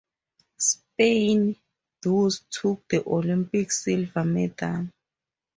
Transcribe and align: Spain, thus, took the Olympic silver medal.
Spain, 0.57 1.55
thus, 2.01 2.39
took 2.49 2.87
the 2.89 3.03
Olympic 3.07 3.71
silver 3.71 4.23
medal. 4.23 4.87